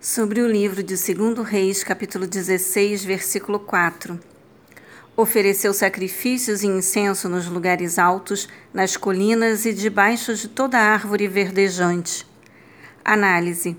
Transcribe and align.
sobre 0.00 0.40
o 0.40 0.48
livro 0.48 0.82
de 0.82 0.94
2 0.94 1.38
Reis, 1.46 1.82
capítulo 1.82 2.26
16, 2.26 3.04
versículo 3.04 3.58
4. 3.58 4.20
Ofereceu 5.16 5.72
sacrifícios 5.72 6.62
e 6.62 6.66
incenso 6.66 7.28
nos 7.28 7.46
lugares 7.46 7.98
altos, 7.98 8.48
nas 8.72 8.96
colinas 8.96 9.64
e 9.64 9.72
debaixo 9.72 10.34
de 10.34 10.48
toda 10.48 10.78
árvore 10.78 11.26
verdejante. 11.26 12.26
Análise. 13.04 13.76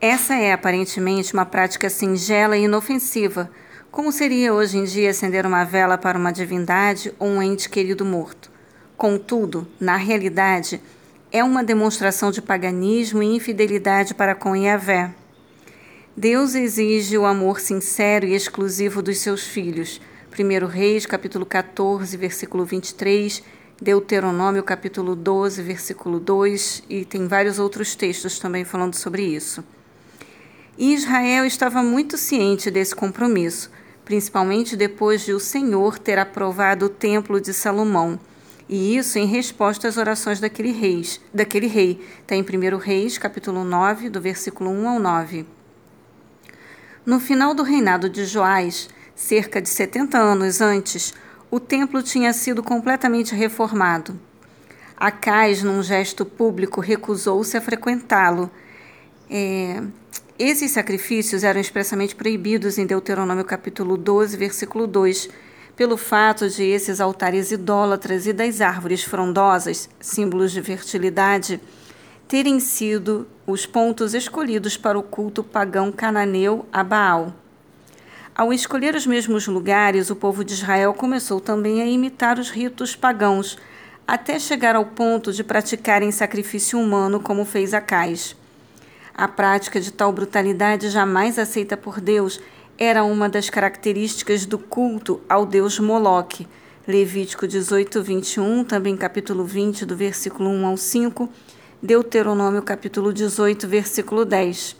Essa 0.00 0.34
é 0.34 0.52
aparentemente 0.52 1.34
uma 1.34 1.44
prática 1.44 1.90
singela 1.90 2.56
e 2.56 2.64
inofensiva, 2.64 3.50
como 3.90 4.12
seria 4.12 4.54
hoje 4.54 4.78
em 4.78 4.84
dia 4.84 5.10
acender 5.10 5.44
uma 5.44 5.64
vela 5.64 5.98
para 5.98 6.18
uma 6.18 6.32
divindade 6.32 7.12
ou 7.18 7.28
um 7.28 7.42
ente 7.42 7.68
querido 7.68 8.04
morto. 8.04 8.50
Contudo, 8.96 9.66
na 9.80 9.96
realidade, 9.96 10.80
é 11.32 11.42
uma 11.42 11.64
demonstração 11.64 12.30
de 12.30 12.40
paganismo 12.40 13.22
e 13.22 13.34
infidelidade 13.34 14.14
para 14.14 14.34
com 14.34 14.54
Yahvé. 14.54 15.12
Deus 16.16 16.54
exige 16.54 17.18
o 17.18 17.26
amor 17.26 17.58
sincero 17.58 18.24
e 18.24 18.36
exclusivo 18.36 19.02
dos 19.02 19.18
seus 19.18 19.42
filhos. 19.48 20.00
1 20.30 20.66
Reis, 20.66 21.06
capítulo 21.06 21.44
14, 21.44 22.16
versículo 22.16 22.64
23, 22.64 23.42
Deuteronômio, 23.82 24.62
capítulo 24.62 25.16
12, 25.16 25.60
versículo 25.60 26.20
2, 26.20 26.84
e 26.88 27.04
tem 27.04 27.26
vários 27.26 27.58
outros 27.58 27.96
textos 27.96 28.38
também 28.38 28.64
falando 28.64 28.94
sobre 28.94 29.24
isso. 29.24 29.64
E 30.78 30.94
Israel 30.94 31.44
estava 31.44 31.82
muito 31.82 32.16
ciente 32.16 32.70
desse 32.70 32.94
compromisso, 32.94 33.68
principalmente 34.04 34.76
depois 34.76 35.24
de 35.24 35.32
o 35.32 35.40
Senhor 35.40 35.98
ter 35.98 36.16
aprovado 36.20 36.86
o 36.86 36.90
templo 36.90 37.40
de 37.40 37.52
Salomão. 37.52 38.20
E 38.68 38.96
isso 38.96 39.18
em 39.18 39.26
resposta 39.26 39.88
às 39.88 39.96
orações 39.96 40.38
daquele, 40.38 40.70
reis, 40.70 41.20
daquele 41.34 41.66
rei. 41.66 42.00
Está 42.20 42.36
em 42.36 42.42
1 42.42 42.76
Reis, 42.78 43.18
capítulo 43.18 43.64
9, 43.64 44.08
do 44.08 44.20
versículo 44.20 44.70
1 44.70 44.88
ao 44.88 45.00
9. 45.00 45.46
No 47.06 47.20
final 47.20 47.52
do 47.52 47.62
reinado 47.62 48.08
de 48.08 48.24
Joás, 48.24 48.88
cerca 49.14 49.60
de 49.60 49.68
70 49.68 50.16
anos 50.16 50.62
antes, 50.62 51.12
o 51.50 51.60
templo 51.60 52.02
tinha 52.02 52.32
sido 52.32 52.62
completamente 52.62 53.34
reformado. 53.34 54.18
Acais, 54.96 55.62
num 55.62 55.82
gesto 55.82 56.24
público, 56.24 56.80
recusou-se 56.80 57.54
a 57.58 57.60
frequentá-lo. 57.60 58.50
É, 59.28 59.82
esses 60.38 60.70
sacrifícios 60.70 61.44
eram 61.44 61.60
expressamente 61.60 62.16
proibidos 62.16 62.78
em 62.78 62.86
Deuteronômio 62.86 63.44
capítulo 63.44 63.98
12, 63.98 64.34
versículo 64.38 64.86
2, 64.86 65.28
pelo 65.76 65.98
fato 65.98 66.48
de 66.48 66.64
esses 66.64 67.02
altares 67.02 67.50
idólatras 67.50 68.26
e 68.26 68.32
das 68.32 68.62
árvores 68.62 69.04
frondosas, 69.04 69.90
símbolos 70.00 70.52
de 70.52 70.62
fertilidade, 70.62 71.60
terem 72.34 72.58
sido 72.58 73.28
os 73.46 73.64
pontos 73.64 74.12
escolhidos 74.12 74.76
para 74.76 74.98
o 74.98 75.04
culto 75.04 75.44
pagão 75.44 75.92
cananeu 75.92 76.66
a 76.72 76.82
Baal. 76.82 77.32
Ao 78.34 78.52
escolher 78.52 78.96
os 78.96 79.06
mesmos 79.06 79.46
lugares, 79.46 80.10
o 80.10 80.16
povo 80.16 80.42
de 80.44 80.52
Israel 80.52 80.92
começou 80.94 81.38
também 81.38 81.80
a 81.80 81.86
imitar 81.86 82.40
os 82.40 82.50
ritos 82.50 82.96
pagãos, 82.96 83.56
até 84.04 84.36
chegar 84.40 84.74
ao 84.74 84.84
ponto 84.84 85.32
de 85.32 85.44
praticarem 85.44 86.10
sacrifício 86.10 86.76
humano, 86.76 87.20
como 87.20 87.44
fez 87.44 87.72
Acais. 87.72 88.34
A 89.14 89.28
prática 89.28 89.80
de 89.80 89.92
tal 89.92 90.10
brutalidade, 90.10 90.90
jamais 90.90 91.38
aceita 91.38 91.76
por 91.76 92.00
Deus, 92.00 92.40
era 92.76 93.04
uma 93.04 93.28
das 93.28 93.48
características 93.48 94.44
do 94.44 94.58
culto 94.58 95.20
ao 95.28 95.46
deus 95.46 95.78
Moloque. 95.78 96.48
Levítico 96.84 97.46
18, 97.46 98.02
21, 98.02 98.64
também 98.64 98.96
capítulo 98.96 99.44
20, 99.44 99.86
do 99.86 99.96
versículo 99.96 100.50
1 100.50 100.66
ao 100.66 100.76
5, 100.76 101.30
Deuteronômio 101.84 102.62
capítulo 102.62 103.12
18, 103.12 103.68
versículo 103.68 104.24
10. 104.24 104.74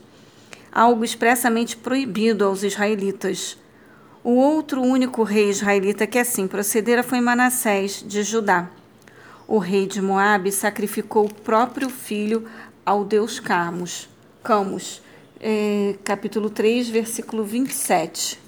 Algo 0.72 1.04
expressamente 1.04 1.76
proibido 1.76 2.46
aos 2.46 2.62
israelitas. 2.62 3.58
O 4.24 4.30
outro 4.36 4.80
único 4.80 5.22
rei 5.22 5.50
israelita 5.50 6.06
que 6.06 6.18
assim 6.18 6.48
procedera 6.48 7.02
foi 7.02 7.20
Manassés, 7.20 8.02
de 8.08 8.22
Judá. 8.22 8.70
O 9.46 9.58
rei 9.58 9.86
de 9.86 10.00
Moabe 10.00 10.50
sacrificou 10.50 11.26
o 11.26 11.34
próprio 11.34 11.90
filho 11.90 12.48
ao 12.86 13.04
deus 13.04 13.38
Camus. 13.38 14.08
Camus, 14.42 15.02
é, 15.38 15.96
capítulo 16.04 16.48
3, 16.48 16.88
versículo 16.88 17.44
27. 17.44 18.43